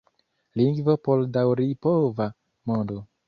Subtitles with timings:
[0.61, 2.29] Lingvo por daŭripova
[2.73, 2.99] mondo.